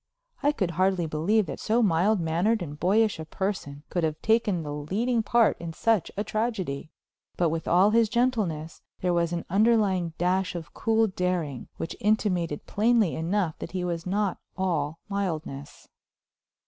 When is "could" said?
0.51-0.71, 3.91-4.03